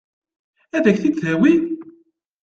Ad 0.75 0.85
k-t-id-tawi? 0.95 1.53